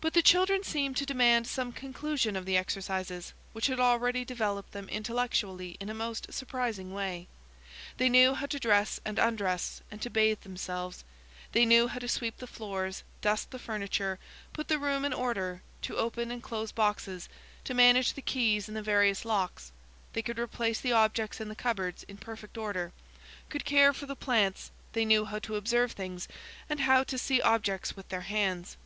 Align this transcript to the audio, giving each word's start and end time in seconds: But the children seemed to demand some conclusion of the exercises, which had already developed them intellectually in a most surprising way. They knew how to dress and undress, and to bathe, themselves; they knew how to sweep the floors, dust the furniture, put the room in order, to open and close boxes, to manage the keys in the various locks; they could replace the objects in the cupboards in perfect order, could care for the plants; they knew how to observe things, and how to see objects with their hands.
But 0.00 0.14
the 0.14 0.22
children 0.22 0.64
seemed 0.64 0.96
to 0.96 1.04
demand 1.04 1.46
some 1.46 1.70
conclusion 1.70 2.34
of 2.34 2.46
the 2.46 2.56
exercises, 2.56 3.34
which 3.52 3.66
had 3.66 3.78
already 3.78 4.24
developed 4.24 4.72
them 4.72 4.88
intellectually 4.88 5.76
in 5.80 5.90
a 5.90 5.94
most 5.94 6.32
surprising 6.32 6.94
way. 6.94 7.26
They 7.98 8.08
knew 8.08 8.32
how 8.32 8.46
to 8.46 8.58
dress 8.58 9.00
and 9.04 9.18
undress, 9.18 9.82
and 9.90 10.00
to 10.00 10.08
bathe, 10.08 10.40
themselves; 10.44 11.04
they 11.52 11.66
knew 11.66 11.88
how 11.88 11.98
to 11.98 12.08
sweep 12.08 12.38
the 12.38 12.46
floors, 12.46 13.02
dust 13.20 13.50
the 13.50 13.58
furniture, 13.58 14.18
put 14.54 14.68
the 14.68 14.78
room 14.78 15.04
in 15.04 15.12
order, 15.12 15.60
to 15.82 15.98
open 15.98 16.30
and 16.30 16.42
close 16.42 16.72
boxes, 16.72 17.28
to 17.64 17.74
manage 17.74 18.14
the 18.14 18.22
keys 18.22 18.66
in 18.66 18.72
the 18.74 18.80
various 18.82 19.26
locks; 19.26 19.72
they 20.14 20.22
could 20.22 20.38
replace 20.38 20.80
the 20.80 20.92
objects 20.92 21.38
in 21.38 21.50
the 21.50 21.54
cupboards 21.54 22.02
in 22.04 22.16
perfect 22.16 22.56
order, 22.56 22.92
could 23.50 23.66
care 23.66 23.92
for 23.92 24.06
the 24.06 24.16
plants; 24.16 24.70
they 24.94 25.04
knew 25.04 25.26
how 25.26 25.38
to 25.38 25.56
observe 25.56 25.92
things, 25.92 26.28
and 26.66 26.80
how 26.80 27.04
to 27.04 27.18
see 27.18 27.42
objects 27.42 27.94
with 27.94 28.08
their 28.08 28.22
hands. 28.22 28.78